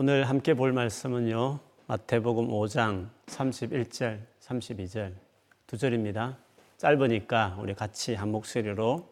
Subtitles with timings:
[0.00, 1.58] 오늘 함께 볼 말씀은요.
[1.88, 5.12] 마태복음 5장 31절, 32절
[5.66, 6.38] 두 절입니다.
[6.76, 9.08] 짧으니까 우리 같이 한 목소리로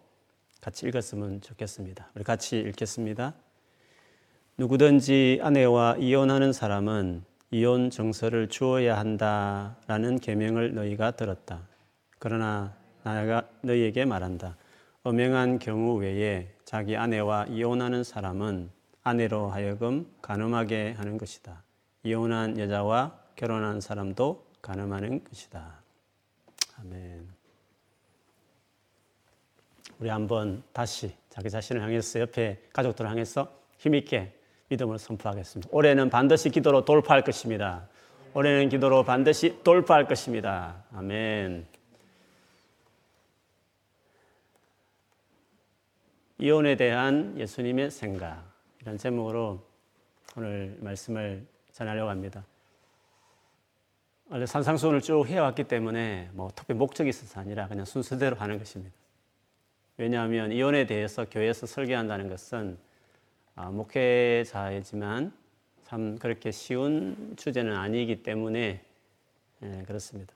[0.61, 2.13] 같이 읽었으면 좋겠습니다.
[2.15, 3.35] 우리 같이 읽겠습니다.
[4.59, 11.67] 누구든지 아내와 이혼하는 사람은 이혼 정서를 주어야 한다라는 계명을 너희가 들었다.
[12.21, 14.57] 그러나 나가 너희에게 말한다.
[15.03, 18.76] 엄행한 경우 외에 자기 아내와 이혼하는 사람은
[19.07, 21.63] 아내로 하여금 가늠하게 하는 것이다.
[22.03, 25.81] 이혼한 여자와 결혼한 사람도 가늠하는 것이다.
[26.81, 27.29] 아멘.
[30.01, 34.37] 우리 한번 다시 자기 자신을 향해서 옆에 가족들을 향해서 힘있게
[34.71, 35.71] 믿음을 선포하겠습니다.
[35.73, 37.89] 올해는 반드시 기도로 돌파할 것입니다.
[38.35, 40.83] 올해는 기도로 반드시 돌파할 것입니다.
[40.93, 41.65] 아멘.
[46.39, 48.46] 이혼에 대한 예수님의 생각
[48.87, 49.59] 이런 제목으로
[50.37, 52.47] 오늘 말씀을 전하려고 합니다.
[54.31, 58.95] 원래 산상수훈을 쭉 해왔기 때문에 뭐 특별히 목적이 있어서 아니라 그냥 순서대로 하는 것입니다.
[59.97, 62.79] 왜냐하면 이혼에 대해서 교회에서 설계한다는 것은
[63.57, 65.33] 아, 목회자이지만
[65.83, 68.85] 참 그렇게 쉬운 주제는 아니기 때문에
[69.65, 70.33] 예, 그렇습니다.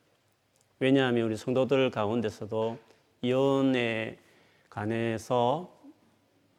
[0.81, 2.78] 왜냐하면 우리 성도들 가운데서도
[3.23, 4.19] 이혼에
[4.69, 5.80] 관해서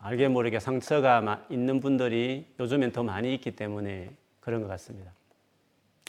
[0.03, 5.11] 알게 모르게 상처가 있는 분들이 요즘엔 더 많이 있기 때문에 그런 것 같습니다.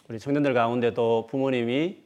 [0.09, 2.03] 우리 청년들 가운데도 부모님이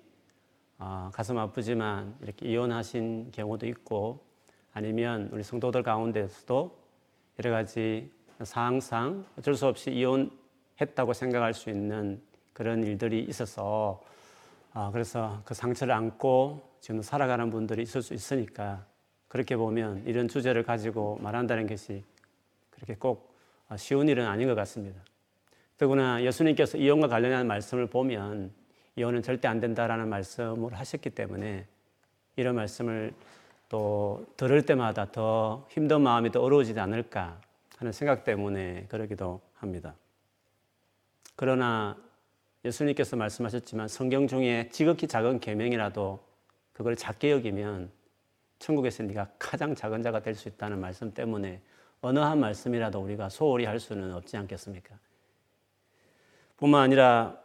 [0.78, 4.20] 어, 가슴 아프지만 이렇게 이혼하신 경우도 있고
[4.74, 6.76] 아니면 우리 성도들 가운데서도
[7.38, 8.10] 여러 가지
[8.42, 12.20] 상황상 어쩔 수 없이 이혼했다고 생각할 수 있는
[12.52, 14.02] 그런 일들이 있어서
[14.74, 18.84] 어, 그래서 그 상처를 안고 지금 살아가는 분들이 있을 수 있으니까
[19.28, 22.04] 그렇게 보면 이런 주제를 가지고 말한다는 것이
[22.70, 23.34] 그렇게 꼭
[23.76, 25.00] 쉬운 일은 아닌 것 같습니다.
[25.78, 28.52] 더구나 예수님께서 이혼과 관련한 말씀을 보면
[28.96, 31.66] 이혼은 절대 안 된다라는 말씀을 하셨기 때문에
[32.36, 33.12] 이런 말씀을
[33.68, 37.40] 또 들을 때마다 더 힘든 마음이 더 어려워지지 않을까
[37.76, 39.94] 하는 생각 때문에 그러기도 합니다.
[41.34, 41.96] 그러나
[42.64, 46.20] 예수님께서 말씀하셨지만 성경 중에 지극히 작은 계명이라도
[46.72, 47.90] 그걸 작게 여기면
[48.58, 51.60] 천국에서 네가 가장 작은 자가 될 수 있다는 말씀 때문에
[52.00, 54.98] 어느 한 말씀이라도 우리가 소홀히 할 수는 없지 않겠습니까?
[56.56, 57.38] 뿐만 아니라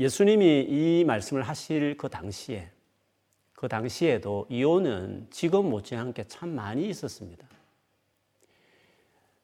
[0.00, 2.70] 예수님이 이 말씀을 하실 그 당시에
[3.52, 7.46] 그 당시에도 이혼은 지금 못지않게 참 많이 있었습니다.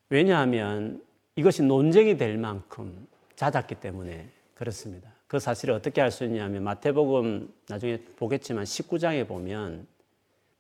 [0.09, 1.03] 왜냐하면
[1.37, 3.07] 이것이 논쟁이 될 만큼
[3.37, 5.11] 잦았기 때문에 그렇습니다.
[5.27, 9.87] 그 사실을 어떻게 알 수 있냐면 마태복음 나중에 보겠지만 19장에 보면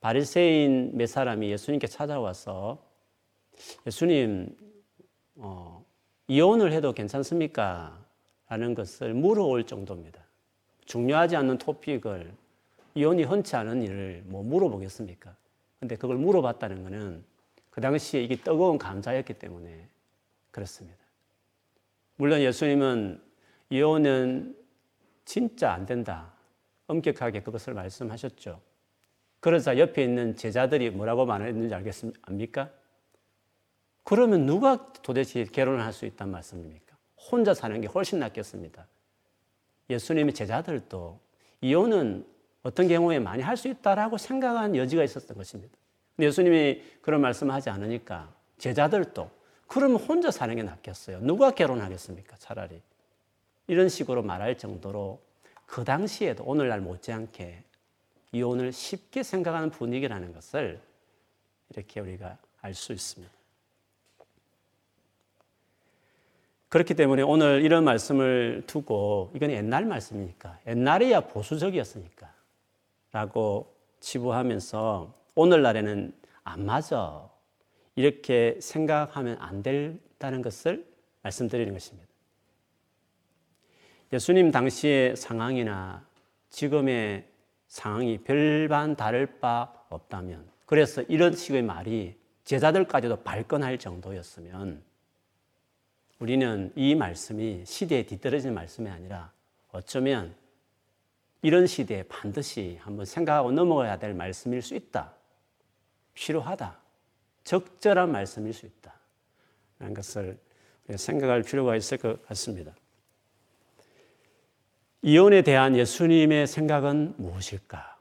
[0.00, 2.82] 바리새인 몇 사람이 예수님께 찾아와서
[3.86, 4.56] 예수님
[5.36, 5.84] 어,
[6.26, 7.98] 이혼을 해도 괜찮습니까?
[8.48, 10.24] 라는 것을 물어올 정도입니다.
[10.86, 12.32] 중요하지 않는 토픽을
[12.94, 15.36] 이혼이 흔치 않은 일을 뭐 물어보겠습니까?
[15.78, 17.24] 근데 그걸 물어봤다는 것은
[17.70, 19.88] 그 당시에 이게 뜨거운 감자였기 때문에
[20.50, 20.98] 그렇습니다.
[22.16, 23.22] 물론 예수님은
[23.70, 24.56] 이혼은
[25.24, 26.32] 진짜 안 된다.
[26.88, 28.60] 엄격하게 그것을 말씀하셨죠.
[29.40, 32.70] 그러자 옆에 있는 제자들이 뭐라고 말했는지 알겠습니까?
[34.04, 36.96] 그러면 누가 도대체 결혼을 할 수 있단 말씀입니까?
[37.30, 38.86] 혼자 사는 게 훨씬 낫겠습니다.
[39.88, 41.18] 예수님의 제자들도
[41.60, 42.26] 이혼은
[42.62, 45.76] 어떤 경우에 많이 할 수 있다라고 생각한 여지가 있었던 것입니다.
[46.18, 49.30] 예수님이 그런 말씀을 하지 않으니까 제자들도
[49.66, 51.20] 그러면 혼자 사는 게 낫겠어요.
[51.20, 52.36] 누가 결혼하겠습니까?
[52.38, 52.82] 차라리.
[53.68, 55.22] 이런 식으로 말할 정도로
[55.64, 57.62] 그 당시에도 오늘날 못지않게
[58.32, 60.80] 이혼을 쉽게 생각하는 분위기라는 것을
[61.70, 63.32] 이렇게 우리가 알 수 있습니다.
[66.68, 72.32] 그렇기 때문에 오늘 이런 말씀을 두고 이건 옛날 말씀이니까 옛날에야 보수적이었으니까
[73.10, 76.12] 라고 치부하면서 오늘날에는
[76.44, 77.28] 안 맞아
[77.96, 80.86] 이렇게 생각하면 안 된다는 것을
[81.22, 82.08] 말씀드리는 것입니다.
[84.12, 86.06] 예수님 당시의 상황이나
[86.50, 87.29] 지금의
[87.70, 94.82] 상황이 별반 다를 바 없다면 그래서 이런 식의 말이 제자들까지도 발끈할 정도였으면
[96.18, 99.32] 우리는 이 말씀이 시대에 뒤떨어진 말씀이 아니라
[99.70, 100.34] 어쩌면
[101.42, 105.14] 이런 시대에 반드시 한번 생각하고 넘어가야 될 말씀일 수 있다.
[106.12, 106.76] 필요하다.
[107.44, 108.92] 적절한 말씀일 수 있다.
[109.78, 110.38] 라는 것을
[110.96, 112.74] 생각할 필요가 있을 것 같습니다.
[115.02, 117.96] 이혼에 대한 예수님의 생각은 무엇일까?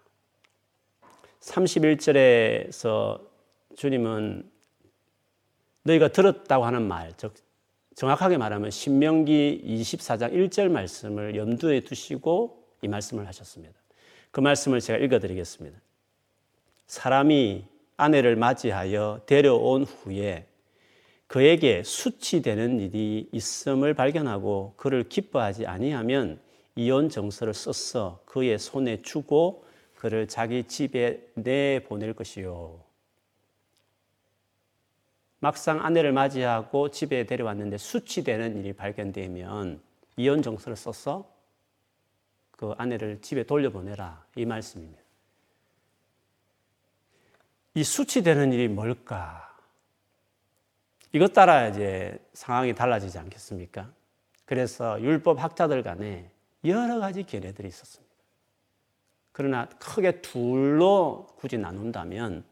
[1.40, 3.22] 31절에서
[3.78, 4.50] 주님은
[5.84, 7.34] 너희가 들었다고 하는 말, 즉
[7.96, 13.80] 정확하게 말하면 신명기 24장 1절 말씀을 염두에 두시고 이 말씀을 하셨습니다.
[14.31, 15.80] 그 말씀을 제가 읽어 드리겠습니다.
[16.88, 20.48] 사람이 아내를 맞이하여 데려온 후에
[21.28, 26.42] 그에게 수치되는 일이 있음을 발견하고 그를 기뻐하지 아니하면
[26.80, 29.66] 이혼 정서를 써서 그의 손에 주고
[29.96, 32.81] 그를 자기 집에 내 보낼 것이요.
[35.42, 39.81] 막상 아내를 맞이하고 집에 데려왔는데 수치되는 일이 발견되면
[40.16, 41.30] 이혼 정서를 써서
[42.52, 45.02] 그 아내를 집에 돌려보내라 이 말씀입니다.
[47.74, 49.54] 이 수치되는 일이 뭘까?
[51.12, 53.92] 이것 따라 이제 상황이 달라지지 않겠습니까?
[54.46, 56.31] 그래서 율법 학자들 간에
[56.65, 58.13] 여러 가지 견해들이 있었습니다.
[59.31, 62.44] 그러나 크게 둘로 굳이 나눈다면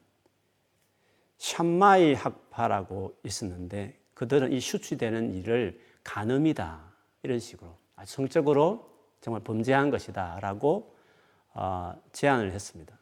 [1.38, 6.94] 샴마이 학파라고 있었는데 그들은 이 수치되는 일을 간음이다
[7.24, 8.90] 이런 식으로 성적으로
[9.22, 10.96] 정말 범죄한 것이다라고
[11.54, 12.98] 어, 제안을 했습니다.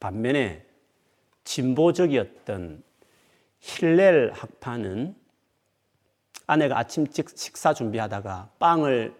[0.00, 0.66] 반면에
[1.44, 2.82] 진보적이었던
[3.60, 5.16] 힐렐 학파는
[6.46, 9.14] 아내가 아침 식사 준비하다가 빵을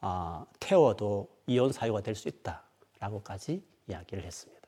[0.00, 4.60] 어, 태워도 이혼 사유가 될 수 있다라고까지 이야기를 했습니다.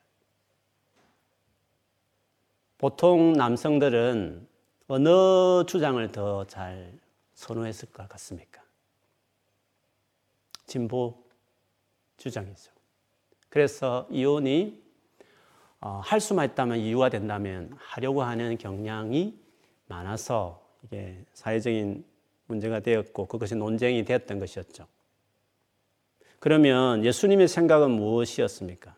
[2.77, 4.47] 보통 남성들은
[4.87, 6.99] 어느 주장을 더 잘
[7.33, 8.61] 선호했을 것 같습니까?
[10.67, 11.23] 진보
[12.17, 12.71] 주장이죠.
[13.49, 14.81] 그래서 이혼이
[15.79, 19.37] 어, 할 수만 있다면 이유가 된다면 하려고 하는 경향이
[19.87, 22.05] 많아서 이게 사회적인
[22.45, 24.87] 문제가 되었고 그것이 논쟁이 되었던 것이었죠.
[26.43, 28.93] 그러면 예수님의 생각은 무엇이었습니까?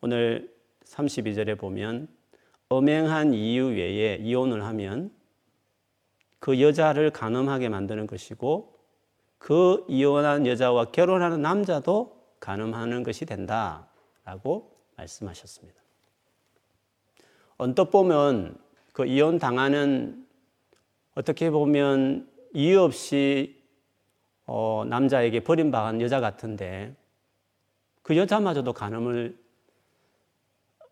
[0.00, 0.52] 오늘
[0.84, 2.08] 32절에 보면
[2.68, 5.12] 엄행한 이유 외에 이혼을 하면
[6.40, 8.76] 그 여자를 간음하게 만드는 것이고
[9.38, 15.80] 그 이혼한 여자와 결혼하는 남자도 간음하는 것이 된다라고 말씀하셨습니다.
[17.58, 18.58] 언뜻 보면
[18.92, 20.26] 그 이혼 당하는
[21.14, 23.59] 어떻게 보면 이유 없이
[24.52, 26.96] 어, 남자에게 버림받은 여자 같은데
[28.02, 29.38] 그 여자마저도 간음을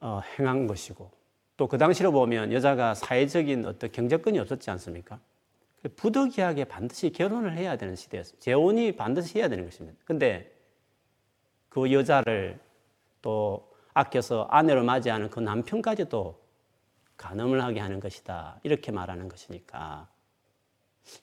[0.01, 1.11] 어, 행한 것이고
[1.57, 5.19] 또 그 당시로 보면 여자가 사회적인 어떤 경제권이 없었지 않습니까?
[5.97, 8.39] 부득이하게 반드시 결혼을 해야 되는 시대였어요.
[8.39, 9.99] 재혼이 반드시 해야 되는 것입니다.
[10.05, 10.55] 근데
[11.69, 12.61] 그 여자를
[13.23, 16.41] 또 아껴서 아내로 맞이하는 그 남편까지도
[17.17, 18.61] 간음을 하게 하는 것이다.
[18.63, 20.09] 이렇게 말하는 것이니까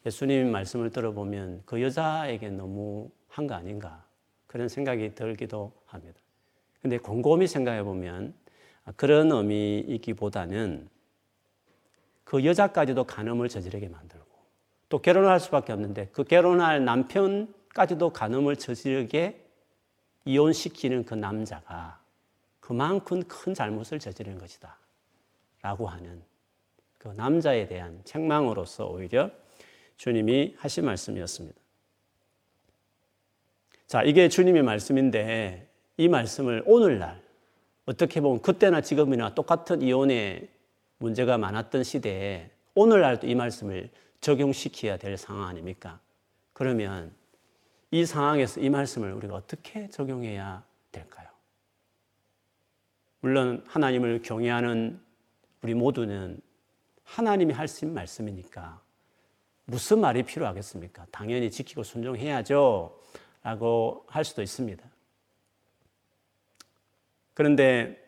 [0.05, 4.03] 예수님 말씀을 들어보면 그 여자에게 너무 한 거 아닌가
[4.47, 6.19] 그런 생각이 들기도 합니다.
[6.81, 8.33] 근데 곰곰이 생각해 보면
[8.95, 10.87] 그런 의미이기보다는
[12.23, 14.25] 그 여자까지도 간음을 저지르게 만들고
[14.89, 19.45] 또 결혼을 할 수밖에 없는데 그 결혼할 남편까지도 간음을 저지르게
[20.25, 21.99] 이혼시키는 그 남자가
[22.59, 24.77] 그만큼 큰 잘못을 저지른 것이다.
[25.61, 26.23] 라고 하는
[26.97, 29.29] 그 남자에 대한 책망으로서 오히려
[29.97, 31.59] 주님이 하신 말씀이었습니다.
[33.87, 37.21] 자, 이게 주님의 말씀인데 이 말씀을 오늘날
[37.85, 40.49] 어떻게 보면 그때나 지금이나 똑같은 이혼의
[40.97, 43.89] 문제가 많았던 시대에 오늘날도 이 말씀을
[44.21, 45.99] 적용시켜야 될 상황 아닙니까?
[46.53, 47.13] 그러면
[47.91, 51.29] 이 상황에서 이 말씀을 우리가 어떻게 적용해야 될까요?
[53.19, 54.99] 물론 하나님을 경외하는
[55.61, 56.41] 우리 모두는
[57.03, 58.81] 하나님이 하신 말씀이니까
[59.65, 61.07] 무슨 말이 필요하겠습니까?
[61.11, 62.99] 당연히 지키고 순종해야죠.
[63.43, 64.83] 라고 할 수도 있습니다.
[67.33, 68.03] 그런데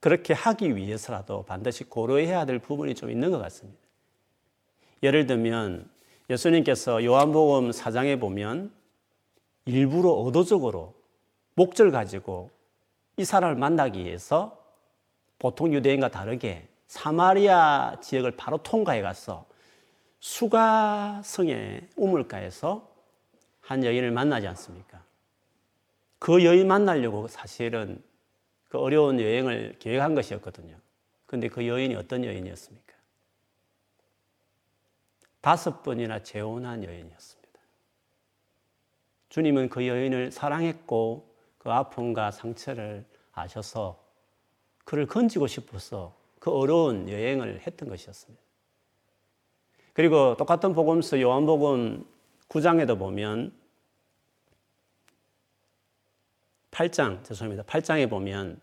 [0.00, 3.78] 그렇게 하기 위해서라도 반드시 고려해야 될 부분이 좀 있는 것 같습니다.
[5.02, 5.88] 예를 들면
[6.30, 8.72] 예수님께서 요한복음 4장에 보면
[9.66, 10.94] 일부러 의도적으로
[11.54, 12.50] 목적을 가지고
[13.16, 14.62] 이 사람을 만나기 위해서
[15.38, 19.46] 보통 유대인과 다르게 사마리아 지역을 바로 통과해 가서
[20.26, 22.92] 수가성의 우물가에서
[23.60, 25.04] 한 여인을 만나지 않습니까?
[26.18, 28.02] 그 여인 만나려고 사실은
[28.68, 30.76] 그 어려운 여행을 계획한 것이었거든요.
[31.26, 32.92] 근데 그 여인이 어떤 여인이었습니까?
[35.40, 37.60] 다섯 번이나 재혼한 여인이었습니다.
[39.28, 44.04] 주님은 그 여인을 사랑했고 그 아픔과 상처를 아셔서
[44.84, 48.45] 그를 건지고 싶어서 그 어려운 여행을 했던 것이었습니다.
[49.96, 52.04] 그리고 똑같은 복음서 요한복음
[52.50, 53.50] 9장에도 보면
[56.70, 57.62] 8장, 죄송합니다.
[57.62, 58.60] 8장에 보면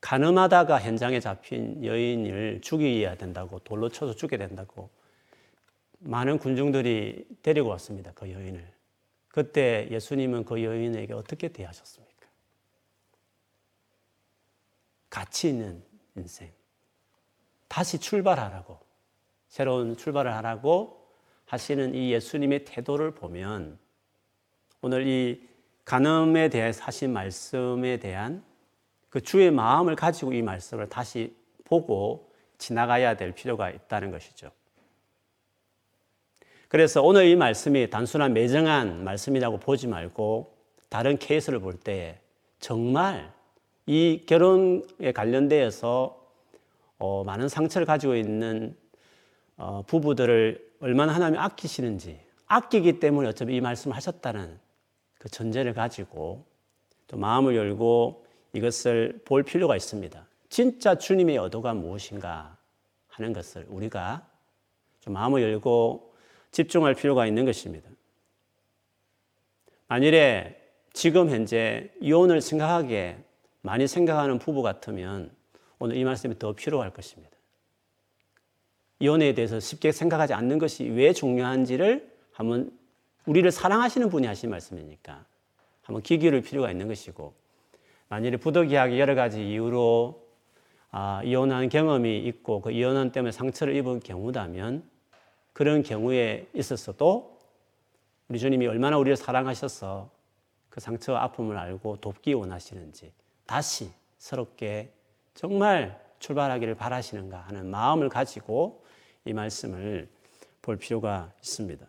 [0.00, 4.88] 가늠하다가 현장에 잡힌 여인을 죽여야 된다고 돌로 쳐서 죽게 된다고
[5.98, 8.12] 많은 군중들이 데리고 왔습니다.
[8.14, 8.66] 그 여인을.
[9.28, 12.26] 그때 예수님은 그 여인에게 어떻게 대하셨습니까?
[15.10, 15.84] 가치 있는
[16.16, 16.50] 인생.
[17.68, 18.91] 다시 출발하라고.
[19.52, 21.06] 새로운 출발을 하라고
[21.44, 23.78] 하시는 이 예수님의 태도를 보면
[24.80, 25.46] 오늘 이
[25.84, 28.42] 간음에 대해서 하신 말씀에 대한
[29.10, 34.50] 그 주의 마음을 가지고 이 말씀을 다시 보고 지나가야 될 필요가 있다는 것이죠.
[36.68, 40.56] 그래서 오늘 이 말씀이 단순한 매정한 말씀이라고 보지 말고
[40.88, 42.22] 다른 케이스를 볼때
[42.58, 43.30] 정말
[43.84, 46.22] 이 결혼에 관련되어서
[46.98, 48.80] 어, 많은 상처를 가지고 있는
[49.62, 54.58] 어, 부부들을 얼마나 하나님 아끼시는지 아끼기 때문에 어차피 이 말씀을 하셨다는
[55.18, 56.44] 그 전제를 가지고
[57.06, 60.26] 또 마음을 열고 이것을 볼 필요가 있습니다.
[60.48, 62.56] 진짜 주님의 의도가 무엇인가
[63.06, 64.26] 하는 것을 우리가
[64.98, 66.12] 좀 마음을 열고
[66.50, 67.88] 집중할 필요가 있는 것입니다.
[69.86, 70.60] 만일에
[70.92, 73.16] 지금 현재 이혼을 심각하게
[73.60, 75.30] 많이 생각하는 부부 같으면
[75.78, 77.32] 오늘 이 말씀이 더 필요할 것입니다.
[79.02, 82.70] 이혼에 대해서 쉽게 생각하지 않는 것이 왜 중요한지를 한번
[83.26, 85.24] 우리를 사랑하시는 분이 하신 말씀이니까
[85.82, 87.34] 한번 귀 기울일 필요가 있는 것이고
[88.06, 90.22] 만일에 부득이하게 여러 가지 이유로
[90.92, 94.88] 아, 이혼한 경험이 있고 그 이혼한 때문에 상처를 입은 경우다면
[95.52, 97.40] 그런 경우에 있었어도
[98.28, 100.10] 우리 주님이 얼마나 우리를 사랑하셔서
[100.68, 103.12] 그 상처와 아픔을 알고 돕기 원하시는지
[103.46, 104.92] 다시 새롭게
[105.34, 108.81] 정말 출발하기를 바라시는가 하는 마음을 가지고
[109.24, 110.08] 이 말씀을
[110.60, 111.86] 볼 필요가 있습니다.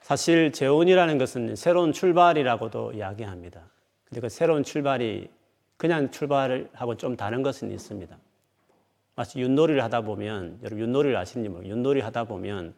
[0.00, 3.62] 사실 재혼이라는 것은 새로운 출발이라고도 이야기합니다.
[4.04, 5.30] 근데 그 새로운 출발이
[5.76, 8.16] 그냥 출발을 하고 좀 다른 것은 있습니다.
[9.14, 12.74] 마치 윷놀이를 하다 보면 여러분 윷놀이를 아시는지 모르 윷놀이 하다 보면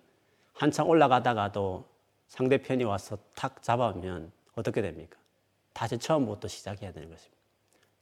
[0.52, 1.84] 한참 올라가다가도
[2.28, 5.18] 상대편이 와서 탁 잡아오면 어떻게 됩니까?
[5.72, 7.36] 다시 처음부터 시작해야 되는 것입니다.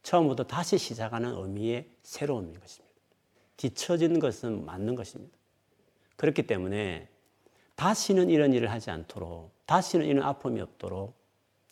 [0.03, 2.92] 처음부터 다시 시작하는 의미의 새로움인 것입니다.
[3.63, 5.37] 뒤처진 것은 맞는 것입니다.
[6.17, 7.09] 그렇기 때문에
[7.77, 11.15] 다시는 이런 일을 하지 않도록, 다시는 이런 아픔이 없도록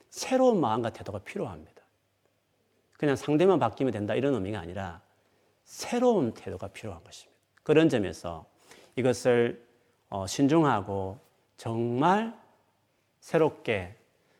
[0.08, 1.82] 새로운 마음과 태도가 필요합니다.
[2.92, 5.02] 그냥 상대만 바뀌면 된다 이런 의미가 아니라
[5.64, 7.40] 새로운 태도가 필요한 것입니다.
[7.64, 8.46] 그런 점에서
[8.94, 9.66] 이것을
[10.10, 11.18] 어, 신중하고
[11.56, 12.38] 정말
[13.20, 13.96] 새롭게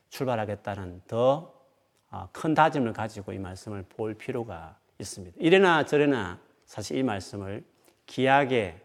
[0.08, 5.36] 출발하겠다는 더큰 어, 다짐을 가지고 이 말씀을 볼 필요가 있습니다.
[5.40, 7.64] 이래나 저래나 사실 이 말씀을
[8.06, 8.80] 귀하게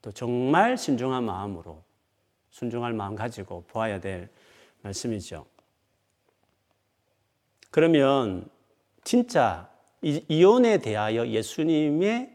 [0.00, 1.82] 또 정말 신중한 마음으로
[2.50, 4.28] 순종할 마음 가지고 보아야 될
[4.82, 5.44] 말씀이죠.
[7.72, 8.48] 그러면
[9.02, 9.68] 진짜
[10.00, 12.30] 이혼에 대하여 예수님의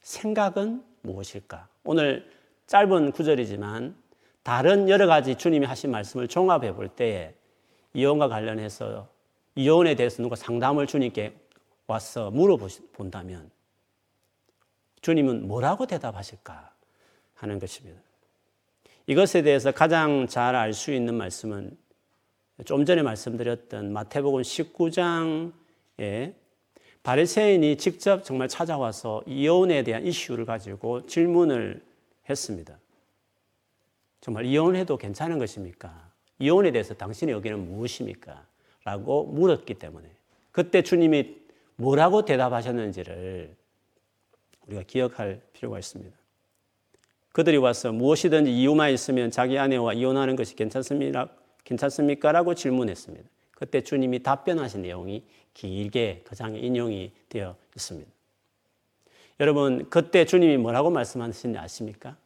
[0.00, 1.68] 생각은 무엇일까?
[1.84, 2.32] 오늘
[2.68, 3.94] 짧은 구절이지만
[4.42, 7.34] 다른 여러 가지 주님이 하신 말씀을 종합해 볼 때에
[7.92, 9.10] 이혼과 관련해서
[9.56, 11.34] 이혼에 대해서 누가 상담을 주님께
[11.86, 13.57] 와서 물어본다면
[15.00, 16.72] 주님은 뭐라고 대답하실까
[17.34, 18.00] 하는 것입니다.
[19.06, 21.76] 이것에 대해서 가장 잘 알 수 있는 말씀은
[22.64, 26.34] 좀 전에 말씀드렸던 마태복음 19장에
[27.02, 31.82] 바리새인이 직접 정말 찾아와서 이혼에 대한 이슈를 가지고 질문을
[32.28, 32.78] 했습니다.
[34.20, 36.10] 정말 이혼해도 괜찮은 것입니까?
[36.40, 38.44] 이혼에 대해서 당신의 의견은 무엇입니까?
[38.84, 40.08] 라고 물었기 때문에
[40.50, 41.36] 그때 주님이
[41.76, 43.54] 뭐라고 대답하셨는지를
[44.68, 46.16] 우리가 기억할 필요가 있습니다.
[47.32, 51.28] 그들이 와서 무엇이든지 이유만 있으면 자기 아내와 이혼하는 것이 괜찮습니까?
[51.64, 52.32] 괜찮습니까?
[52.32, 53.28] 라고 질문했습니다.
[53.52, 58.10] 그때 주님이 답변하신 내용이 길게 그 장에 인용이 되어 있습니다.
[59.40, 62.16] 여러분, 그때 주님이 뭐라고 말씀하신지 아십니까?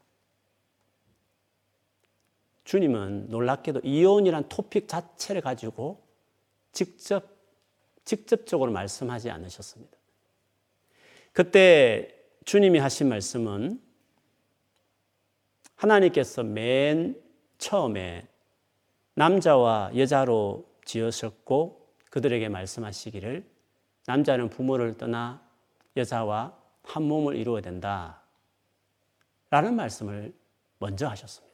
[2.65, 6.03] 주님은 놀랍게도 이혼이란 토픽 자체를 가지고
[6.73, 7.25] 직접,
[8.05, 9.97] 직접적으로 말씀하지 않으셨습니다.
[11.33, 13.81] 그때 주님이 하신 말씀은
[15.77, 17.21] 하나님께서 맨
[17.59, 18.27] 처음에
[19.15, 23.45] 남자와 여자로 지으셨고 그들에게 말씀하시기를
[24.07, 25.43] 남자는 부모를 떠나
[25.97, 28.23] 여자와 한 몸을 이루어야 된다.
[29.51, 30.35] 라는 말씀을
[30.79, 31.53] 먼저 하셨습니다.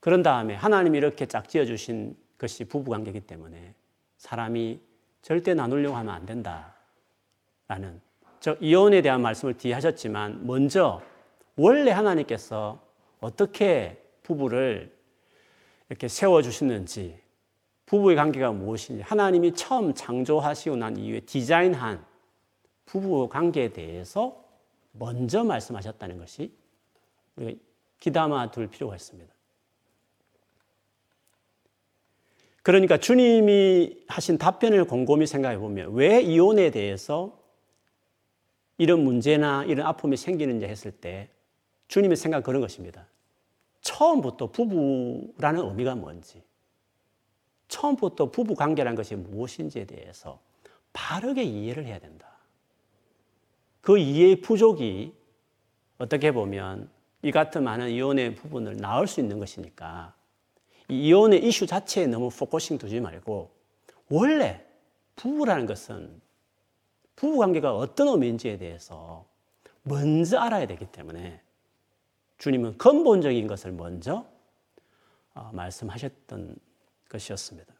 [0.00, 3.74] 그런 다음에 하나님이 이렇게 짝지어 주신 것이 부부관계이기 때문에
[4.16, 4.80] 사람이
[5.22, 6.74] 절대 나누려고 하면 안 된다.
[7.68, 8.00] 라는,
[8.40, 11.02] 저 이혼에 대한 말씀을 뒤에 하셨지만 먼저
[11.56, 12.80] 원래 하나님께서
[13.20, 14.96] 어떻게 부부를
[15.90, 17.20] 이렇게 세워 주시는지,
[17.84, 22.04] 부부의 관계가 무엇인지, 하나님이 처음 창조하시고 난 이후에 디자인한
[22.86, 24.42] 부부 관계에 대해서
[24.92, 26.52] 먼저 말씀하셨다는 것이
[27.36, 27.60] 우리가
[27.98, 29.32] 기담아 둘 필요가 있습니다.
[32.62, 37.39] 그러니까 주님이 하신 답변을 곰곰이 생각해 보면 왜 이혼에 대해서
[38.80, 41.28] 이런 문제나 이런 아픔이 생기는지 했을 때
[41.88, 43.06] 주님의 생각 그런 것입니다.
[43.82, 46.42] 처음부터 부부라는 의미가 뭔지,
[47.68, 50.40] 처음부터 부부 관계라는 것이 무엇인지에 대해서
[50.94, 52.26] 바르게 이해를 해야 된다.
[53.82, 55.12] 그 이해의 부족이
[55.98, 56.88] 어떻게 보면
[57.20, 60.14] 이 같은 많은 이혼의 부분을 낳을 수 있는 것이니까
[60.88, 63.50] 이 이혼의 이슈 자체에 너무 focusing 두지 말고
[64.08, 64.64] 원래
[65.16, 66.29] 부부라는 것은
[67.20, 69.26] 부부 관계가 어떤 의미인지에 대해서
[69.82, 71.42] 먼저 알아야 되기 때문에
[72.38, 74.24] 주님은 근본적인 것을 먼저
[75.34, 76.56] 어, 말씀하셨던
[77.10, 77.74] 것이었습니다.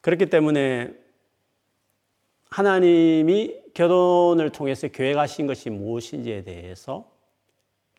[0.00, 0.94] 그렇기 때문에
[2.50, 7.10] 하나님이 결혼을 통해서 계획하신 것이 무엇인지에 대해서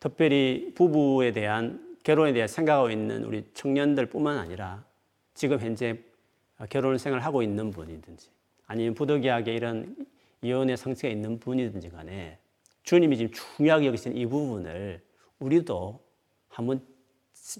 [0.00, 4.82] 특별히 부부에 대한 결혼에 대해 생각하고 있는 우리 청년들 뿐만 아니라
[5.34, 6.02] 지금 현재
[6.70, 8.35] 결혼 생활을 하고 있는 분이든지
[8.66, 9.96] 아니면 부득이하게 이런
[10.42, 12.38] 이혼의 상처가 있는 분이든지 간에
[12.82, 15.02] 주님이 지금 중요하게 여기신 이 부분을
[15.38, 16.00] 우리도
[16.48, 16.80] 한번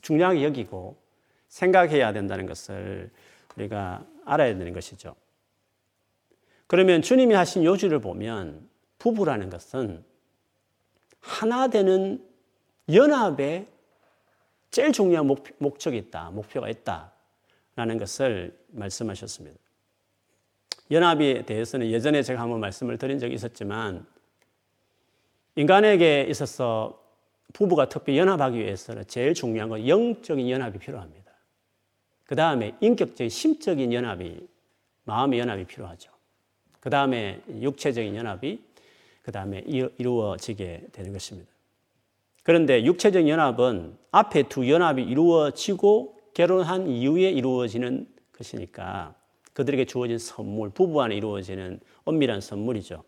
[0.03, 0.97] 중요하게 여기고
[1.49, 3.11] 생각해야 된다는 것을
[3.57, 5.15] 우리가 알아야 되는 것이죠.
[6.67, 10.05] 그러면 주님이 하신 요지를 보면 부부라는 것은
[11.21, 12.25] 하나 되는
[12.93, 13.69] 연합의
[14.71, 19.66] 제일 중요한 목, 적이 있다, 목표가 있다라는 것을 말씀하셨습니다.
[20.91, 24.07] 연합에 대해서는 예전에 제가 한번 말씀을 드린 적이 있었지만
[25.57, 27.03] 인간에게 있어서
[27.53, 31.33] 부부가 특별히 연합하기 위해서는 제일 중요한 건 영적인 연합이 필요합니다.
[32.25, 34.47] 그 다음에 인격적인 심적인 연합이
[35.05, 36.11] 마음의 연합이 필요하죠.
[36.81, 38.63] 그 다음에 육체적인 연합이
[39.23, 41.51] 그 다음에 이루어지게 되는 것입니다.
[42.43, 49.15] 그런데 육체적 연합은 앞에 두 연합이 이루어지고 결혼한 이후에 이루어지는 것이니까
[49.57, 53.03] 그들에게 주어진 선물, 부부 안에 이루어지는 엄밀한 선물이죠.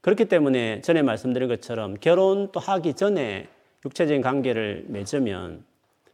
[0.00, 3.48] 그렇기 때문에 전에 말씀드린 것처럼 결혼도 하기 전에
[3.84, 5.64] 육체적인 관계를 맺으면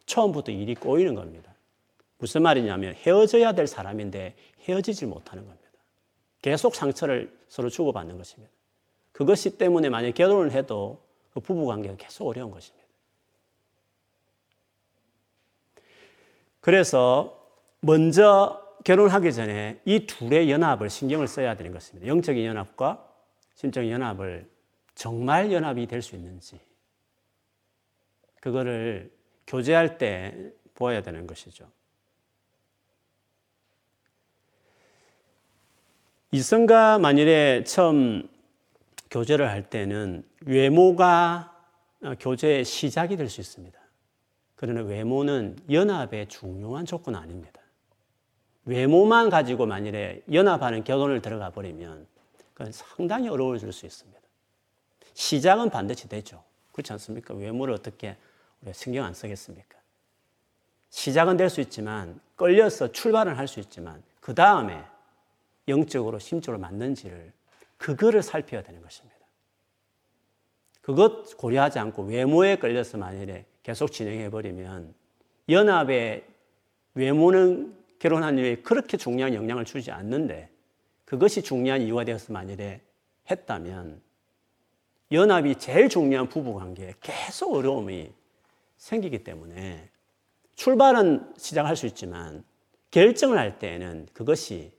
[0.05, 1.55] 처음부터 일이 꼬이는 겁니다.
[2.19, 4.35] 무슨 말이냐면 헤어져야 될 사람인데
[4.69, 5.67] 헤어지질 못하는 겁니다.
[6.43, 8.53] 계속 상처를 서로 주고받는 것입니다.
[9.13, 11.01] 그것이 때문에 만약 결혼을 해도
[11.33, 12.87] 그 부부 관계가 계속 어려운 것입니다.
[16.61, 17.43] 그래서
[17.81, 22.07] 먼저 결혼하기 전에 이 둘의 연합을 신경을 써야 되는 것입니다.
[22.07, 23.05] 영적인 연합과
[23.57, 24.49] 심적인 연합을
[24.95, 26.61] 정말 연합이 될 수 있는지
[28.41, 29.11] 그거를
[29.49, 31.69] 교제할 때 보아야 되는 것이죠.
[36.31, 38.29] 이성과 만일에 처음
[39.11, 41.61] 교제를 할 때는 외모가
[42.21, 43.77] 교제의 시작이 될 수 있습니다.
[44.55, 47.66] 그러나 외모는 연합의 중요한 조건 아닙니다.
[48.67, 52.07] 외모만 가지고 만일에 연합하는 결혼을 들어가 버리면
[52.53, 54.21] 그건 상당히 어려워질 수 있습니다.
[55.15, 56.43] 시작은 반드시 되죠.
[56.73, 57.33] 그렇지 않습니까?
[57.35, 58.17] 외모를 어떻게
[58.61, 59.79] 우리가 신경 안 쓰겠습니까?
[60.91, 64.85] 시작은 될 수 있지만 끌려서 출발은 할 수 있지만 그 다음에
[65.69, 67.33] 영적으로 심적으로 맞는지를
[67.77, 69.17] 그거를 살펴야 되는 것입니다.
[70.81, 74.95] 그것 고려하지 않고 외모에 끌려서 만일에 계속 진행해 버리면
[75.49, 76.25] 연합의
[76.95, 80.51] 외모는 결혼한 이후에 그렇게 중요한 영향을 주지 않는데
[81.05, 82.81] 그것이 중요한 이유가 되어서 만일에
[83.31, 84.01] 했다면
[85.13, 88.13] 연합이 제일 중요한 부부 관계에 계속 어려움이
[88.77, 89.89] 생기기 때문에
[90.57, 92.45] 출발은 시작할 수 있지만
[92.91, 94.73] 결정을 할 때에는 그것이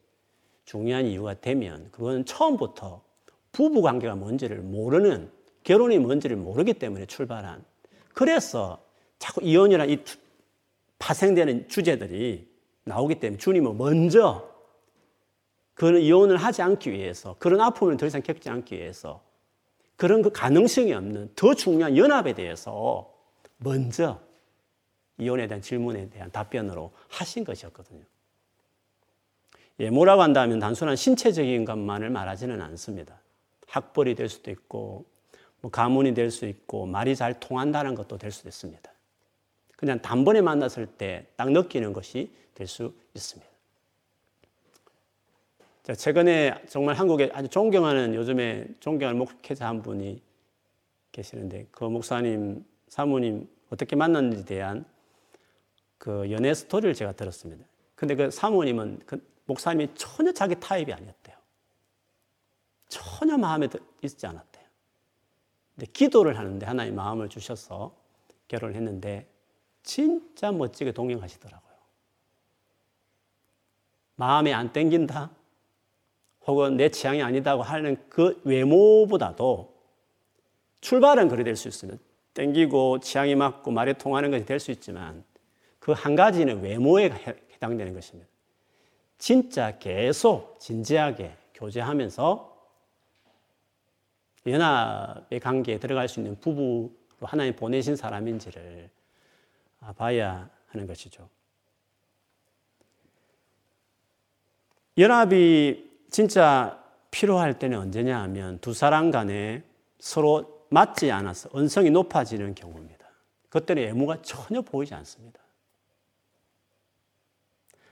[0.65, 3.01] 중요한 이유가 되면 그건 처음부터
[3.51, 5.31] 부부 관계가 뭔지를 모르는
[5.63, 7.63] 결혼이 뭔지를 모르기 때문에 출발한.
[8.13, 8.83] 그래서
[9.19, 10.03] 자꾸 이혼이나 이
[10.99, 12.47] 파생되는 주제들이
[12.87, 14.49] 나오기 때문에 주님은 먼저
[15.73, 19.21] 그런 이혼을 하지 않기 위해서 그런 아픔을 더 이상 겪지 않기 위해서
[19.95, 23.13] 그런 그 가능성이 없는 더 중요한 연합에 대해서
[23.57, 24.19] 먼저
[25.17, 28.03] 이혼에 대한 질문에 대한 답변으로 하신 것이었거든요.
[29.79, 33.19] 예, 뭐라고 한다면 단순한 신체적인 것만을 말하지는 않습니다.
[33.67, 35.05] 학벌이 될 수도 있고,
[35.61, 38.91] 뭐 가문이 될 수 있고, 말이 잘 통한다는 것도 될 수도 있습니다.
[39.77, 43.49] 그냥 단번에 만났을 때 딱 느끼는 것이 될 수 있습니다.
[45.83, 50.21] 자, 최근에 정말 한국에 아주 존경하는 요즘에 존경하는 목회자 한 분이
[51.13, 54.83] 계시는데 그 목사님, 사모님 어떻게 만났는지 대한
[55.97, 57.63] 그 연애 스토리를 제가 들었습니다.
[57.95, 61.37] 근데 그 사모님은 그 목사님이 전혀 자기 타입이 아니었대요.
[62.89, 63.69] 전혀 마음에
[64.01, 64.65] 있지 않았대요.
[65.75, 67.95] 근데 기도를 하는데 하나님 마음을 주셔서
[68.47, 69.27] 결혼을 했는데
[69.87, 71.73] 진짜 멋지게 동행하시더라고요.
[74.15, 75.31] 마음에 안 땡긴다?
[76.45, 79.73] 혹은 내 취향이 아니다고 하는 그 외모보다도
[80.81, 81.99] 출발은 그리 될수 있으면
[82.33, 85.23] 땡기고 취향이 맞고 말에 통하는 것이 될 수 있지만
[85.79, 87.09] 그 한 가지는 외모에
[87.53, 88.29] 해당되는 것입니다.
[89.17, 92.57] 진짜 계속 진지하게 교제하면서
[94.45, 98.89] 연합의 관계에 들어갈 수 있는 부부로 하나님 보내신 사람인지를
[99.95, 101.29] 봐야 하는 것이죠.
[104.97, 109.63] 연합이 진짜 필요할 때는 언제냐 하면 두 사람 간에
[109.99, 113.07] 서로 맞지 않아서 언성이 높아지는 경우입니다.
[113.49, 115.39] 그때는 외모가 전혀 보이지 않습니다.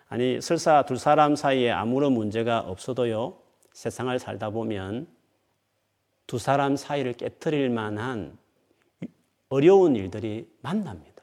[0.07, 3.37] 아니, 설사 두 사람 사이에 아무런 문제가 없어도요,
[3.73, 5.07] 세상을 살다 보면
[6.27, 8.37] 두 사람 사이를 깨뜨릴 만한
[9.49, 11.14] 어려운 일들이 만납니다.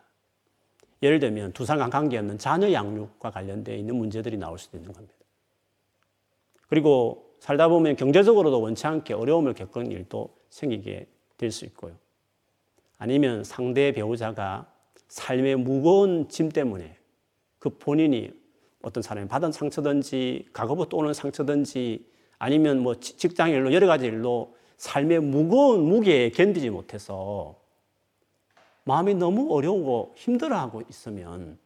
[1.03, 5.15] 예를 들면 두 사람 관계없는 자녀 양육과 관련되어 있는 문제들이 나올 수도 있는 겁니다.
[6.69, 11.95] 그리고 살다 보면 경제적으로도 원치 않게 어려움을 겪은 일도 생기게 될 수 있고요.
[12.99, 14.73] 아니면 상대 배우자가
[15.09, 16.97] 삶의 무거운 짐 때문에
[17.59, 18.31] 그 본인이
[18.81, 22.07] 어떤 사람이 받은 상처든지 과거부터 오는 상처든지
[22.39, 27.57] 아니면 뭐 직장 일로 여러 가지 일로 삶의 무거운 무게에 견디지 못해서
[28.85, 31.59] 마음이 너무 어려우고 힘들어하고 있으면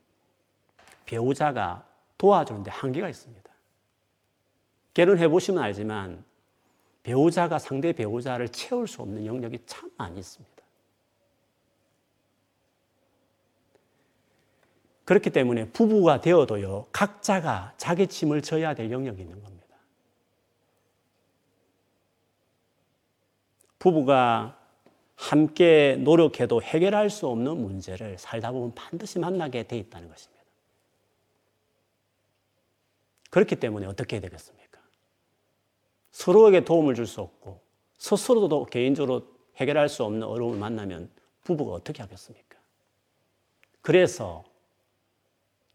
[1.06, 1.86] 배우자가
[2.18, 3.50] 도와주는데 한계가 있습니다.
[4.94, 6.24] 결혼해 보시면 알지만
[7.02, 10.56] 배우자가 상대 배우자를 채울 수 없는 영역이 참 많이 있습니다.
[15.04, 19.76] 그렇기 때문에 부부가 되어도요, 각자가 자기 짐을 져야 될 영역이 있는 겁니다.
[23.78, 24.58] 부부가
[25.16, 30.36] 함께 노력해도 해결할 수 없는 문제를 살다 보면 반드시 만나게 돼 있다는 것입니다.
[33.30, 34.80] 그렇기 때문에 어떻게 되겠습니까?
[36.12, 37.60] 서로에게 도움을 줄 수 없고
[37.98, 39.26] 스스로도 개인적으로
[39.56, 41.10] 해결할 수 없는 어려움을 만나면
[41.44, 42.58] 부부가 어떻게 하겠습니까?
[43.80, 44.44] 그래서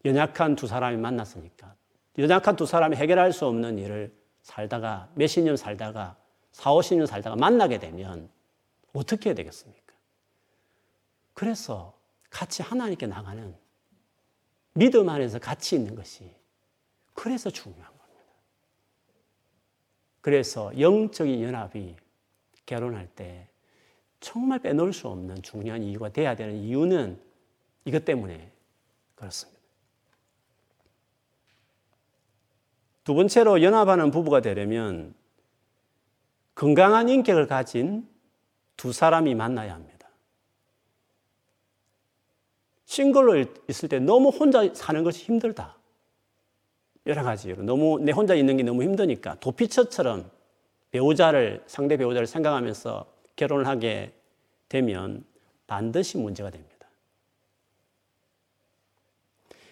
[0.04, 1.74] 연약한 두 사람이 만났으니까
[2.18, 6.16] 연약한 두 사람이 해결할 수 없는 일을 살다가 몇십 년 살다가
[6.52, 8.28] 4, 50년 살다가 만나게 되면
[8.92, 9.92] 어떻게 해야 되겠습니까?
[11.34, 11.98] 그래서
[12.30, 13.54] 같이 하나님께 나가는
[14.74, 16.30] 믿음 안에서 같이 있는 것이
[17.14, 18.24] 그래서 중요한 겁니다.
[20.20, 21.96] 그래서 영적인 연합이
[22.64, 23.48] 결혼할 때
[24.20, 27.20] 정말 빼놓을 수 없는 중요한 이유가 돼야 되는 이유는
[27.84, 28.50] 이것 때문에
[29.14, 29.60] 그렇습니다.
[33.04, 35.14] 두 번째로 연합하는 부부가 되려면
[36.54, 38.08] 건강한 인격을 가진
[38.76, 40.08] 두 사람이 만나야 합니다.
[42.86, 45.76] 싱글로 있을 때 너무 혼자 사는 것이 힘들다.
[47.06, 50.30] 여러 가지로 너무 내 혼자 있는 게 너무 힘드니까 도피처처럼
[50.90, 54.12] 배우자를 상대 배우자를 생각하면서 결혼을 하게
[54.68, 55.24] 되면
[55.66, 56.72] 반드시 문제가 됩니다.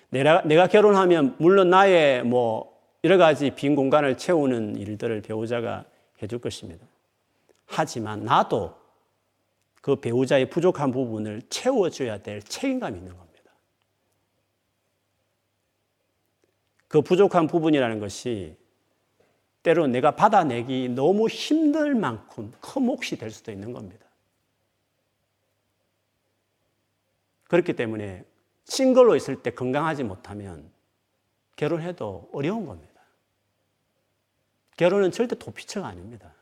[0.09, 5.85] 내가, 내가 결혼하면 물론 나의 뭐 여러 가지 빈 공간을 채우는 일들을 배우자가
[6.23, 6.87] 해줄 것입니다.
[7.67, 8.80] 하지만 나도
[9.81, 13.31] 그 배우자의 부족한 부분을 채워줘야 될 책임감이 있는 겁니다.
[16.88, 18.57] 그 부족한 부분이라는 것이
[19.62, 24.07] 때로 내가 받아내기 너무 힘들 만큼 큰 몫이 될 수도 있는 겁니다.
[27.45, 28.25] 그렇기 때문에
[28.64, 30.71] 싱글로 있을 때 건강하지 못하면
[31.57, 32.90] 결혼해도 어려운 겁니다.
[34.77, 36.33] 결혼은 절대 도피처가 아닙니다.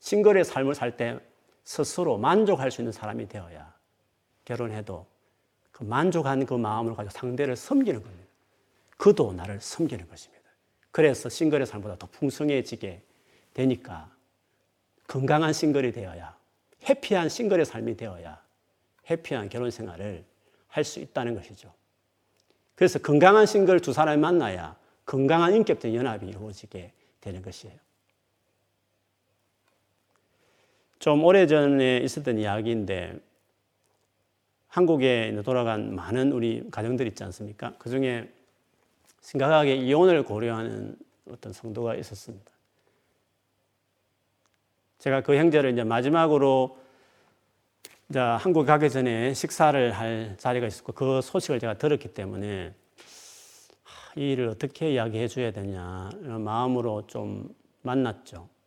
[0.00, 1.18] 싱글의 삶을 살 때
[1.64, 3.72] 스스로 만족할 수 있는 사람이 되어야
[4.44, 5.06] 결혼해도
[5.70, 8.26] 그 만족한 그 마음을 가지고 상대를 섬기는 겁니다.
[8.96, 10.44] 그도 나를 섬기는 것입니다.
[10.90, 13.02] 그래서 싱글의 삶보다 더 풍성해지게
[13.54, 14.10] 되니까
[15.06, 16.36] 건강한 싱글이 되어야
[16.88, 18.42] 해피한 싱글의 삶이 되어야
[19.08, 20.24] 해피한 결혼 생활을
[20.70, 21.72] 할 수 있다는 것이죠.
[22.74, 27.76] 그래서 건강한 싱글 두 사람이 만나야 건강한 인격적 연합이 이루어지게 되는 것이에요.
[31.00, 33.18] 좀 오래전에 있었던 이야기인데
[34.68, 37.72] 한국에 돌아간 많은 우리 가정들 있지 않습니까?
[37.78, 38.30] 그 중에
[39.22, 40.94] 심각하게 이혼을 고려하는
[41.30, 42.50] 어떤 성도가 있었습니다.
[44.98, 46.78] 제가 그 형제를 이제 마지막으로
[48.10, 52.74] 이제 한국 가기 전에 식사를 할 자리가 있었고 그 소식을 제가 들었기 때문에
[54.16, 57.48] 이 일을 어떻게 이야기해 줘야 되냐 이런 마음으로 좀
[57.80, 58.59] 만났죠.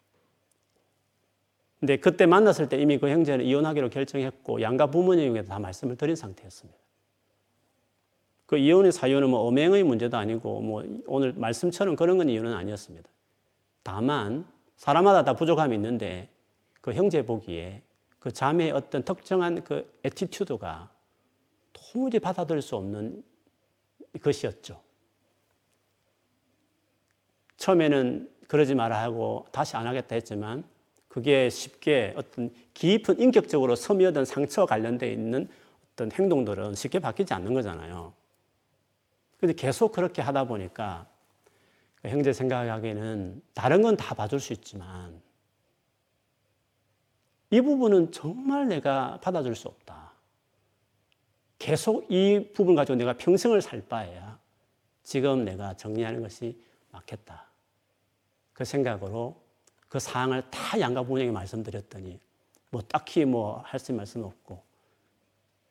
[1.83, 6.79] 근데 그때 만났을 때 이미 그 형제는 이혼하기로 결정했고 양가 부모님에게 다 말씀을 드린 상태였습니다.
[8.45, 13.09] 그 이혼의 사유는 뭐 엄행의 문제도 아니고 뭐 오늘 말씀처럼 그런 건 이유는 아니었습니다.
[13.83, 16.29] 다만 사람마다 다 부족함이 있는데
[16.79, 17.81] 그 형제 보기에
[18.17, 20.89] 그 자매의 어떤 특정한 그 attitude가
[21.73, 23.21] 도무지 받아들일 수 없는
[24.21, 24.79] 것이었죠.
[27.57, 30.63] 처음에는 그러지 마라 하고 다시 안 하겠다 했지만
[31.13, 35.47] 그게 쉽게 어떤 깊은 인격적으로 스며든 상처와 관련되어 있는
[35.91, 38.13] 어떤 행동들은 쉽게 바뀌지 않는 거잖아요.
[39.39, 41.05] 근데 계속 그렇게 하다 보니까
[42.01, 45.21] 그 형제 생각하기에는 다른 건 다 봐줄 수 있지만
[47.51, 50.13] 이 부분은 정말 내가 받아줄 수 없다.
[51.59, 54.39] 계속 이 부분 가지고 내가 평생을 살 바에야
[55.03, 57.45] 지금 내가 정리하는 것이 맞겠다.
[58.51, 59.42] 그 생각으로
[59.93, 62.19] 그 사항을 다 양가 부모에게 말씀드렸더니
[62.71, 64.59] 뭐 딱히 뭐 할 수 있는 말씀은 없고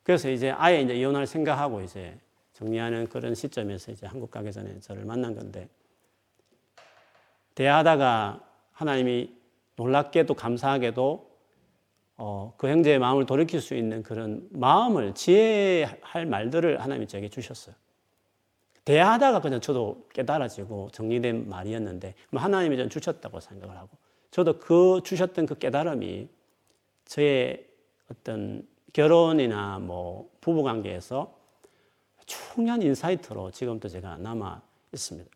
[0.04, 2.16] 그래서 이제 아예 이제 이혼할 생각하고 이제
[2.52, 5.68] 정리하는 그런 시점에서 이제 한국 가기 전에 저를 만난 건데
[7.56, 9.36] 대하다가 하나님이
[9.74, 11.32] 놀랍게도 감사하게도
[12.18, 17.74] 어, 그 형제의 마음을 돌이킬 수 있는 그런 마음을 지혜할 말들을 하나님이 저에게 주셨어요.
[18.84, 24.00] 대하다가 그냥 저도 깨달아지고 정리된 말이었는데 뭐 하나님이 전 주셨다고 생각을 하고
[24.32, 26.28] 저도 그 주셨던 그 깨달음이
[27.04, 27.66] 저의
[28.10, 31.38] 어떤 결혼이나 뭐 부부 관계에서
[32.26, 35.30] 중요한 인사이트로 지금도 제가 남아 있습니다.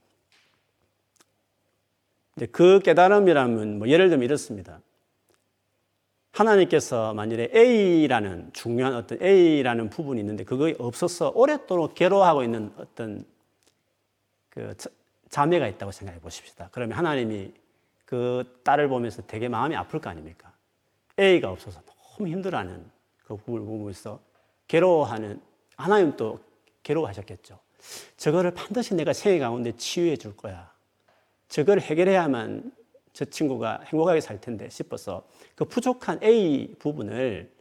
[2.51, 4.81] 그 깨달음이라면 뭐 예를 들면 이렇습니다.
[6.33, 13.27] 하나님께서 만일에 A라는 중요한 어떤 A라는 부분이 있는데 그거 없어서 오랫도록 괴로워하고 있는 어떤
[14.49, 14.75] 그
[15.29, 16.71] 자매가 있다고 생각해 보십시다.
[16.73, 17.53] 그러면 하나님이
[18.07, 20.53] 그 딸을 보면서 되게 마음이 아플 거 아닙니까?
[21.19, 22.89] A가 없어서 너무 힘들어하는
[23.25, 24.21] 그 부분을 보면서
[24.69, 25.43] 괴로워하는
[25.77, 26.41] 하나님도
[26.83, 27.59] 괴로워하셨겠죠.
[28.17, 30.73] 저거를 반드시 내가 생애 가운데 치유해 줄 거야.
[31.49, 32.73] 저걸 해결해야만
[33.13, 37.53] 저 친구가 행복하게 살 텐데 싶어서 그 부족한 A 부분을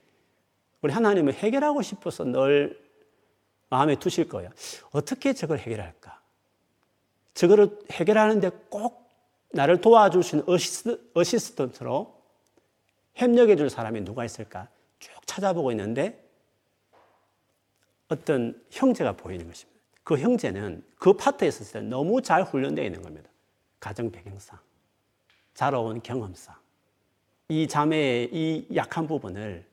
[0.81, 2.79] 우리 하나님은 해결하고 싶어서 늘
[3.69, 4.51] 마음에 두실 거예요.
[4.91, 6.21] 어떻게 저걸 해결할까?
[7.34, 9.05] 저거를 해결하는데 꼭
[9.56, 12.13] 나를 있는 assist, assistant로
[13.13, 14.68] 협력해 줄 사람이 누가 있을까?
[15.00, 16.22] 쭉 찾아보고 있는데
[18.10, 19.80] 어떤 형제가 보이는 것입니다.
[20.04, 23.30] 그 형제는 그 파트에 있었을 때 너무 잘 훈련되어 있는 겁니다.
[23.80, 24.60] 가정 배경상,
[25.54, 26.54] 자라온 경험상.
[27.48, 29.65] 이 자매의 이 약한 부분을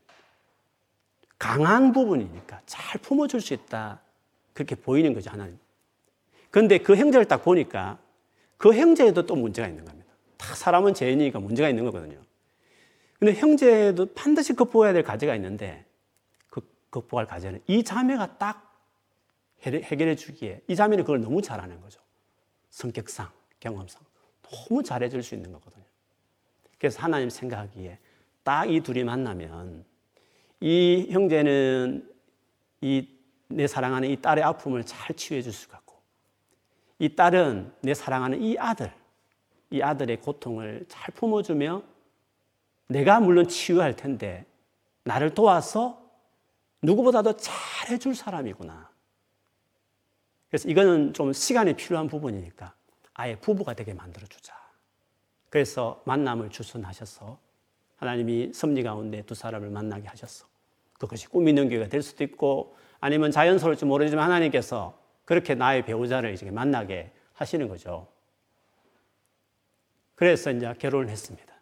[1.38, 4.00] 강한 부분이니까 잘 품어줄 수 있다.
[4.52, 5.58] 그렇게 보이는 거죠, 하나님.
[6.50, 7.98] 그런데 그 형제를 딱 보니까
[8.62, 10.12] 그 형제에도 또 문제가 있는 겁니다.
[10.36, 12.20] 다 사람은 죄인이니까 문제가 있는 거거든요.
[13.18, 15.84] 근데 형제도 반드시 극복해야 될 과제가 있는데
[16.90, 18.80] 극복할 과제는 이 자매가 딱
[19.62, 22.00] 해결해 주기에 이 자매는 그걸 너무 잘하는 거죠.
[22.70, 24.00] 성격상, 경험상
[24.42, 25.84] 너무 잘해 줄 수 있는 거거든요.
[26.78, 27.98] 그래서 하나님 생각하기에
[28.44, 29.84] 딱 이 둘이 만나면
[30.60, 32.08] 이 형제는
[32.82, 33.08] 이
[33.54, 35.81] 내 사랑하는 이 딸의 아픔을 잘 치유해 줄 수가
[37.02, 38.92] 이 딸은 내 사랑하는 이 아들,
[39.70, 41.82] 이 아들의 고통을 잘 품어주며
[42.86, 44.46] 내가 물론 치유할 텐데
[45.02, 46.00] 나를 도와서
[46.80, 48.88] 누구보다도 잘해줄 사람이구나.
[50.48, 52.72] 그래서 이거는 좀 시간이 필요한 부분이니까
[53.14, 54.54] 아예 부부가 되게 만들어주자.
[55.50, 57.36] 그래서 만남을 주선하셔서
[57.96, 60.46] 하나님이 섭리 가운데 두 사람을 만나게 하셨어.
[61.00, 65.01] 그것이 꿈 있는 교회가 될 수도 있고 아니면 자연스러울지 모르지만 하나님께서
[65.32, 68.06] 그렇게 나의 배우자를 이제 만나게 하시는 거죠.
[70.14, 71.54] 그래서 이제 결혼을 했습니다.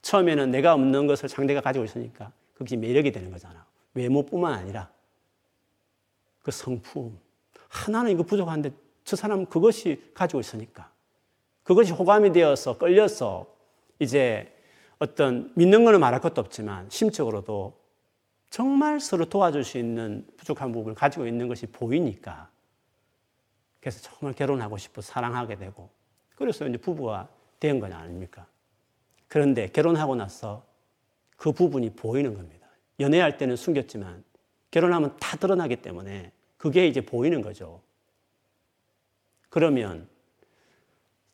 [0.00, 3.66] 처음에는 내가 없는 것을 상대가 가지고 있으니까 그게 매력이 되는 거잖아.
[3.92, 4.90] 외모뿐만 아니라
[6.42, 7.18] 그 성품.
[7.68, 8.70] 하나는 이거 부족한데
[9.04, 10.90] 저 사람 그것이 가지고 있으니까.
[11.64, 13.54] 그것이 호감이 되어서 끌려서
[13.98, 14.56] 이제
[14.98, 17.78] 어떤 믿는 거는 말할 것도 없지만 심적으로도
[18.48, 22.48] 정말 서로 도와줄 수 있는 부족한 부분을 가지고 있는 것이 보이니까
[23.88, 25.88] 그래서 정말 결혼하고 싶어 사랑하게 되고
[26.36, 27.26] 그래서 이제 부부가
[27.58, 28.46] 된 건 아닙니까?
[29.28, 30.62] 그런데 결혼하고 나서
[31.38, 32.68] 그 부분이 보이는 겁니다.
[33.00, 34.24] 연애할 때는 숨겼지만
[34.70, 37.80] 결혼하면 다 드러나기 때문에 그게 이제 보이는 거죠.
[39.48, 40.06] 그러면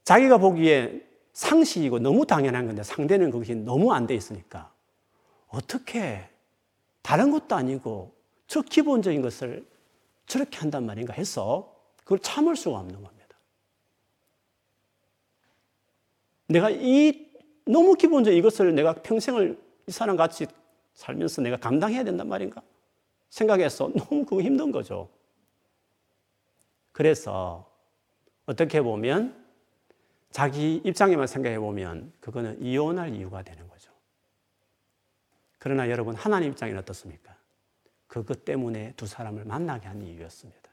[0.04, 4.72] 자기가 보기에 상식이고 너무 당연한 건데 상대는 그것이 너무 안 돼 있으니까
[5.48, 6.28] 어떻게
[7.02, 8.14] 다른 것도 아니고
[8.46, 9.66] 저 기본적인 것을
[10.26, 11.73] 저렇게 한단 말인가 해서
[12.04, 13.36] 그걸 참을 수가 없는 겁니다.
[16.46, 17.26] 내가 이
[17.66, 20.46] 너무 기본적 이것을 내가 평생을 이 사람 같이
[20.94, 22.62] 살면서 내가 감당해야 된단 말인가?
[23.30, 25.08] 생각해서 너무 그거 힘든 거죠.
[26.92, 27.68] 그래서
[28.46, 29.44] 어떻게 보면
[30.30, 33.90] 자기 입장에만 생각해 보면 그거는 이혼할 이유가 되는 거죠.
[35.58, 37.34] 그러나 여러분 하나님 입장에는 어떻습니까?
[38.06, 40.63] 그것 때문에 두 사람을 만나게 한 이유였습니다.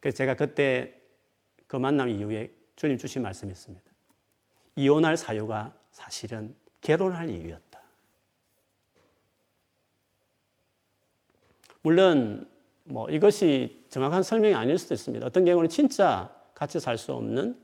[0.00, 1.00] 그래서 제가 그때
[1.66, 3.84] 그 만남 이후에 주님 주신 말씀이 있습니다.
[4.76, 7.80] 이혼할 사유가 사실은 결혼할 이유였다.
[11.82, 12.48] 물론
[12.84, 15.24] 뭐 이것이 정확한 설명이 아닐 수도 있습니다.
[15.26, 17.58] 어떤 경우는 진짜 같이 살 수 없는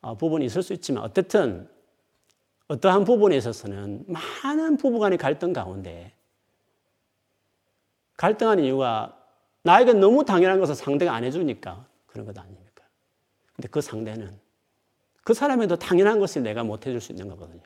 [0.00, 1.68] 어, 부분이 있을 수 있지만 어쨌든
[2.68, 6.12] 어떠한 부분에 있어서는 많은 부부간의 갈등 가운데
[8.16, 9.15] 갈등하는 이유가
[9.66, 12.84] 나에게 너무 당연한 것을 상대가 안 해주니까 그런 것 아닙니까?
[13.54, 14.38] 근데 그 상대는
[15.24, 17.62] 그 사람에도 당연한 것을 내가 못 해줄 수 있는 거거든요.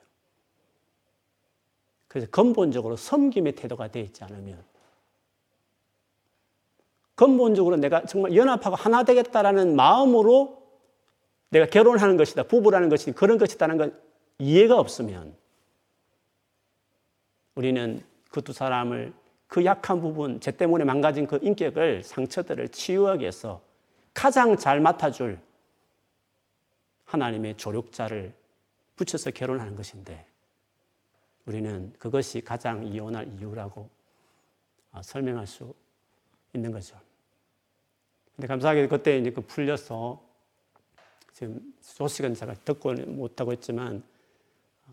[2.09, 4.65] 그래서 근본적으로 섬김의 태도가 되어 있지 않으면
[7.15, 10.59] 근본적으로 내가 정말 연합하고 하나 되겠다라는 마음으로
[11.51, 14.01] 내가 결혼하는 것이다, 부부라는 것이 그런 것이다는 건
[14.39, 15.37] 이해가 없으면
[17.57, 19.13] 우리는 그 두 사람을
[19.51, 23.61] 그 약한 부분, 제 때문에 망가진 그 인격을, 상처들을 치유하기 위해서
[24.15, 25.41] 가장 잘 맡아줄
[27.05, 28.33] 하나님의 조력자를
[28.95, 30.25] 붙여서 결혼하는 것인데
[31.47, 33.91] 우리는 그것이 가장 이혼할 이유라고
[34.93, 35.75] 아, 설명할 수
[36.53, 36.97] 있는 거죠.
[38.37, 40.23] 근데 감사하게 그때 이제 그 풀려서
[41.33, 44.05] 지금 소식은 제가 듣고 못하고 있지만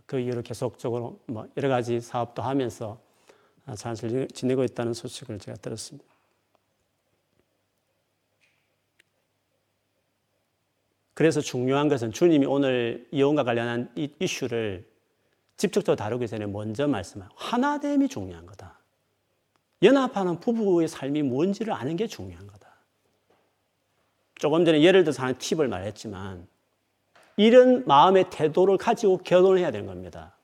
[0.08, 3.06] 그 이후로 계속적으로 뭐 여러 가지 사업도 하면서
[3.76, 6.18] 잘 지내고 있다는 소식을 제가 들었습니다.
[11.14, 14.88] 그래서 중요한 것은 주님이 오늘 이혼과 관련한 이 이슈를
[15.58, 18.80] 직접적으로 다루기 전에 먼저 말씀하고 하나됨이 중요한 거다.
[19.82, 22.68] 연합하는 부부의 삶이 뭔지를 아는 게 중요한 거다.
[24.36, 26.48] 조금 전에 예를 들어서 하는 팁을 말했지만
[27.36, 30.37] 이런 마음의 태도를 가지고 결혼을 해야 되는 겁니다.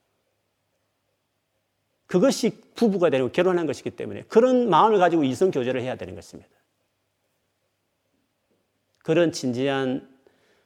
[2.08, 6.50] 그것이 부부가 되고 결혼한 것이기 때문에 그런 마음을 가지고 이성 교제를 해야 되는 것입니다.
[9.00, 10.10] 그런 진지한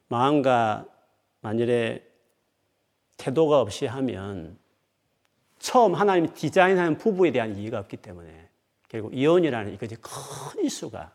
[0.07, 0.85] 마음과
[1.41, 2.05] 만일에
[3.17, 4.57] 태도가 없이 하면
[5.59, 8.49] 처음 하나님이 디자인한 부부에 대한 이해가 없기 때문에
[8.87, 11.11] 결국 이혼이라는 이것이 큰 이슈가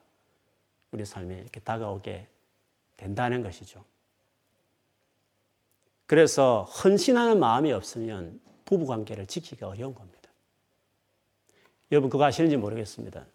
[0.90, 2.28] 우리 삶에 이렇게 다가오게
[2.96, 3.84] 된다는 것이죠.
[6.06, 8.40] 그래서 헌신하는 마음이 없으면
[8.72, 10.30] 부부 관계를 지키기가 어려운 겁니다.
[11.90, 13.26] 여러분 그거 아시는지 모르겠습니다.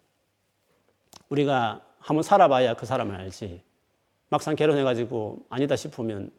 [1.28, 3.62] 우리가 한번 살아봐야 그 사람을 알지.
[4.30, 6.32] 막상 결혼해가지고 아니다 싶으면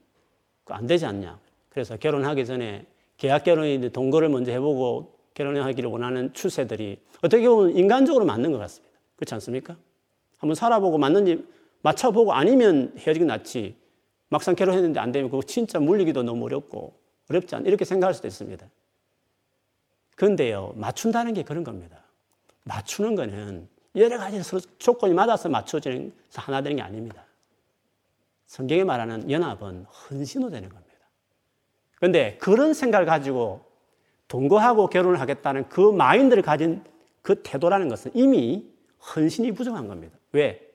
[0.66, 1.40] 안 되지 않냐.
[1.70, 2.86] 그래서 결혼하기 전에
[3.16, 9.00] 계약 결혼인데 동거를 먼저 해보고 결혼하기를 원하는 추세들이 어떻게 보면 인간적으로 맞는 것 같습니다.
[9.16, 9.78] 그렇지 않습니까?
[10.40, 11.48] 한번 살아보고 맞는지
[11.84, 13.78] 맞춰보고 아니면 헤어지기 낫지.
[14.28, 18.68] 막상 결혼했는데 안 되면 그거 진짜 물리기도 너무 어렵고 어렵지 않 이렇게 생각할 수도 있습니다.
[20.20, 22.04] 그런데요, 맞춘다는 게 그런 겁니다.
[22.66, 24.42] 맞추는 거는 여러 가지
[24.78, 27.24] 조건이 맞아서 맞춰지는 하나 되는 게 아닙니다.
[28.46, 30.94] 성경이 말하는 연합은 헌신으로 되는 겁니다.
[31.96, 33.64] 그런데 그런 생각을 가지고
[34.28, 36.84] 동거하고 결혼을 하겠다는 그 마인드를 가진
[37.22, 38.70] 그 태도라는 것은 이미
[39.16, 40.18] 헌신이 부족한 겁니다.
[40.34, 40.70] 왜?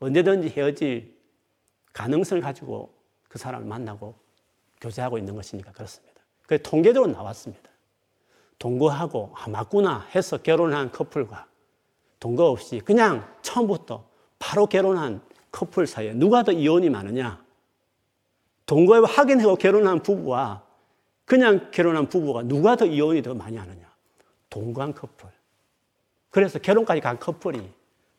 [0.00, 1.14] 언제든지 헤어질
[1.92, 2.94] 가능성을 가지고
[3.28, 4.14] 그 사람을 만나고
[4.80, 6.22] 교제하고 있는 것이니까 그렇습니다.
[6.46, 7.75] 그 통계적으로 나왔습니다.
[8.58, 11.46] 동거하고 아 맞구나 해서 결혼한 커플과
[12.20, 14.04] 동거 없이 그냥 처음부터
[14.38, 17.44] 바로 결혼한 커플 사이에 누가 더 이혼이 많으냐?
[18.66, 20.62] 동거에 확인하고 결혼한 부부와
[21.24, 23.86] 그냥 결혼한 부부가 누가 더 이혼이 더 많이 하느냐?
[24.50, 25.28] 동거한 커플.
[26.30, 27.72] 그래서 결혼까지 간 커플이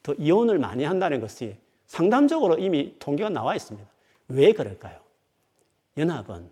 [0.03, 3.87] 더 이혼을 많이 한다는 것이 상담적으로 이미 통계가 나와 있습니다.
[4.29, 4.99] 왜 그럴까요?
[5.97, 6.49] 연합은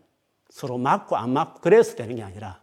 [0.50, 2.62] 서로 맞고 안 맞고 그래서 되는 게 아니라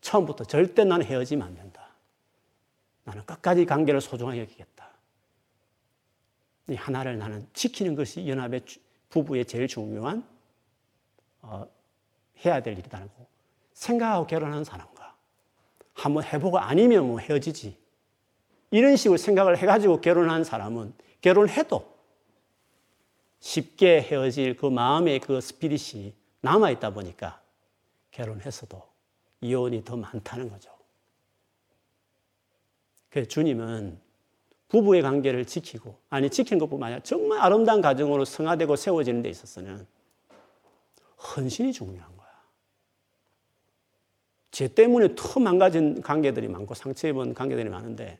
[0.00, 1.94] 처음부터 절대 나는 헤어지면 안 된다.
[3.04, 4.90] 나는 끝까지 관계를 소중하게 여기겠다.
[6.68, 8.62] 이 하나를 나는 지키는 것이 연합의
[9.08, 10.26] 부부의 제일 중요한
[11.42, 11.66] 어,
[12.44, 13.26] 해야 될 일이다라고
[13.72, 15.14] 생각하고 결혼한 사람과
[15.94, 17.78] 한번 해보고 아니면 뭐 헤어지지.
[18.70, 21.96] 이런 식으로 생각을 해가지고 결혼한 사람은 결혼해도
[23.38, 27.40] 쉽게 헤어질 그 마음의 그 스피릿이 남아있다 보니까
[28.10, 28.82] 결혼했어도
[29.46, 30.70] 이혼이 더 많다는 거죠.
[33.10, 33.98] 그래서 주님은
[34.68, 39.86] 부부의 관계를 지키고, 아니, 지키는 것뿐만 아니라 정말 아름다운 가정으로 성화되고 세워지는 데 있어서는
[41.16, 42.26] 헌신이 중요한 거야.
[44.50, 48.18] 죄 때문에 더 망가진 관계들이 많고 상처 입은 관계들이 많은데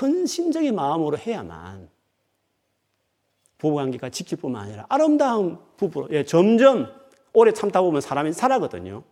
[0.00, 1.88] 헌신적인 마음으로 해야만
[3.58, 6.92] 부부 관계가 지킬 뿐만 아니라 아름다운 부부로 예, 점점
[7.32, 9.02] 오래 참다 보면 사람이 살아거든요.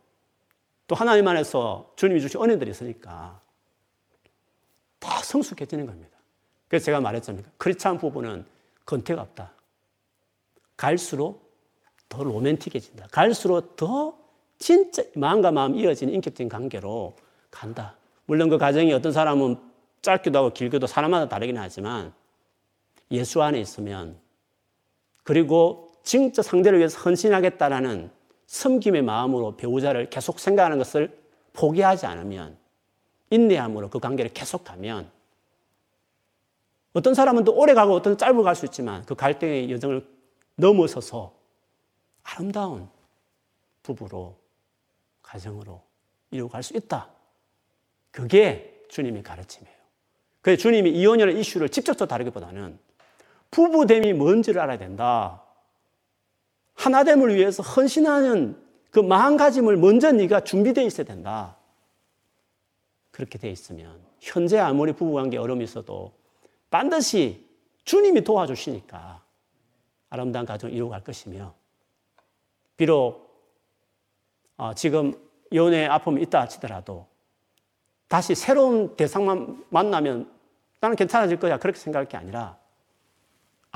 [0.87, 3.41] 또 하나님 안에서 주님이 주신 은혜들이 있으니까
[4.99, 6.19] 다 성숙해지는 겁니다.
[6.69, 7.45] 그래서 제가 말했잖아요.
[7.57, 8.45] 크리스찬 부부는
[8.85, 9.53] 건태가 없다.
[10.77, 11.55] 갈수록
[12.09, 13.09] 더 로맨틱해진다.
[13.11, 14.19] 갈수록 더
[14.59, 17.17] 진짜 마음과 마음 이어지는 인격적인 관계로
[17.51, 17.97] 간다.
[18.27, 19.57] 물론 그 과정이 어떤 사람은
[20.03, 22.13] 짧기도 하고 길기도 사람마다 다르긴 하지만
[23.11, 24.19] 예수 안에 있으면
[25.23, 28.11] 그리고 진짜 상대를 위해서 헌신하겠다라는
[28.47, 31.17] 섬김의 마음으로 배우자를 계속 생각하는 것을
[31.53, 32.57] 포기하지 않으면
[33.31, 35.11] 인내함으로 그 관계를 계속하면
[36.93, 40.07] 어떤 사람은 또 오래 가고 어떤 짧게 갈수 있지만 그 갈등의 여정을
[40.57, 41.35] 넘어서서
[42.23, 42.89] 아름다운
[43.83, 44.37] 부부로
[45.23, 45.83] 가정으로
[46.31, 47.09] 이루고 갈수 있다.
[48.11, 49.75] 그게 주님의 가르침이에요.
[50.41, 52.79] 그래서 주님이 이혼이라는 이슈를 직접적으로 다루기보다는
[53.51, 55.44] 부부됨이 뭔지를 알아야 된다.
[56.75, 61.57] 하나됨을 위해서 헌신하는 그 마음가짐을 먼저 네가 준비되어 있어야 된다.
[63.11, 66.13] 그렇게 돼 있으면 현재 아무리 부부관계 어려움이 있어도
[66.71, 67.45] 반드시
[67.85, 69.23] 주님이 도와주시니까
[70.11, 71.55] 아름다운 가정을 이루고 갈 것이며
[72.77, 73.25] 비록
[74.57, 75.13] 어, 지금
[75.53, 77.07] 연애 아픔이 있다 하더라도
[78.09, 80.31] 다시 새로운 대상만 만나면
[80.81, 82.59] 나는 괜찮아질 거야 그렇게 생각할 게 아니라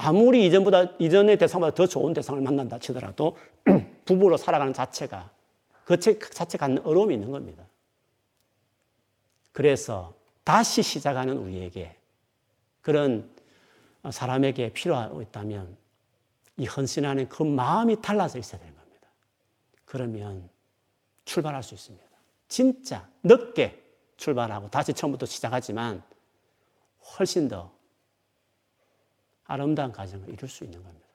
[0.01, 3.37] 아무리 이전보다 이전의 대상보다 더 좋은 대상을 만난다 치더라도
[4.07, 5.29] 부부로 살아가는 자체가
[5.85, 7.65] 그 자체 갖는 어려움이 있는 겁니다.
[9.51, 11.97] 그래서 다시 시작하는 우리에게
[12.81, 13.29] 그런
[14.09, 15.77] 사람에게 필요하고 있다면
[16.59, 19.09] 이 헌신하는 그 마음이 달라져 있어야 되는 겁니다.
[19.85, 20.49] 그러면
[21.25, 22.07] 출발할 수 있습니다.
[22.47, 23.83] 진짜 늦게
[24.17, 26.05] 출발하고 다시 처음부터 시작하지만
[27.19, 27.77] 훨씬 더
[29.49, 31.07] 아름다운 가정을 이룰 수 있는 겁니다.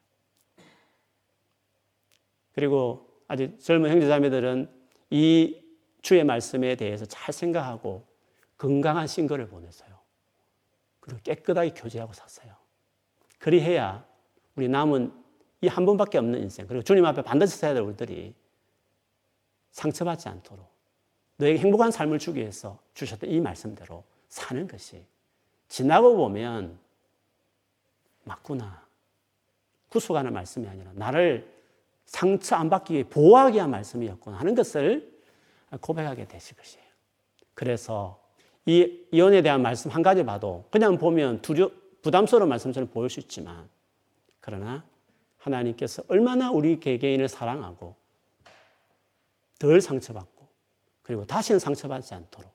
[2.53, 4.69] 그리고 아직 젊은 형제자매들은
[5.09, 5.63] 이
[6.01, 8.05] 주의 말씀에 대해서 잘 생각하고
[8.57, 9.97] 건강한 신거를 보내서요.
[10.99, 12.53] 그리고 깨끗하게 교제하고 샀어요.
[13.39, 14.05] 그리해야
[14.55, 15.23] 우리 남은
[15.63, 18.35] 이 한 번밖에 없는 인생, 그리고 주님 앞에 반드시 서야 될 우리들이
[19.71, 20.69] 상처받지 않도록
[21.37, 25.05] 너에게 행복한 삶을 주기 위해서 주셨던 이 말씀대로 사는 것이
[25.69, 26.77] 지나고 보면
[28.23, 28.83] 맞구나.
[29.89, 31.51] 구속하는 말씀이 아니라 나를
[32.05, 35.13] 상처 안 받기 위해 보호하기 위한 말씀이었구나 하는 것을
[35.81, 36.85] 고백하게 되실 것이에요.
[37.53, 38.21] 그래서
[38.65, 41.69] 이 이혼에 대한 말씀 한 가지 봐도 그냥 보면 두려,
[42.01, 43.69] 부담스러운 말씀처럼 보일 수 있지만
[44.39, 44.83] 그러나
[45.37, 47.95] 하나님께서 얼마나 우리 개개인을 사랑하고
[49.59, 50.47] 덜 상처받고
[51.01, 52.51] 그리고 다시는 상처받지 않도록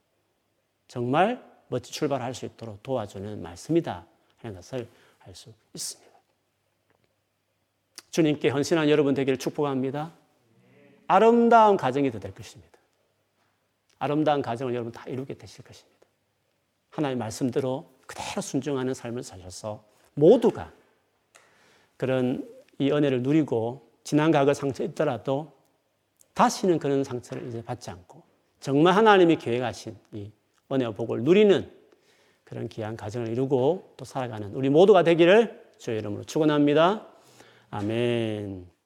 [0.88, 4.06] 정말 멋지 출발할 수 있도록 도와주는 말씀이다
[4.38, 4.88] 하는 것을
[5.28, 6.08] 알수 있습니다.
[8.10, 10.12] 주님께 헌신한 여러분 되기를 축복합니다.
[11.06, 12.78] 아름다운 가정이 될 것입니다.
[13.98, 16.06] 아름다운 가정을 여러분 다 이루게 되실 것입니다.
[16.90, 20.72] 하나님의 말씀대로 그대로 순종하는 삶을 사셔서 모두가
[21.96, 22.48] 그런
[22.78, 25.52] 이 은혜를 누리고 지난 과거 상처 있더라도
[26.34, 28.22] 다시는 그런 상처를 이제 받지 않고
[28.60, 30.30] 정말 하나님이 계획하신 이
[30.70, 31.77] 은혜와 복을 누리는
[32.48, 37.06] 그런 귀한 가정을 이루고 또 살아가는 우리 모두가 되기를 주의 이름으로 축원합니다.
[37.70, 38.77] 아멘.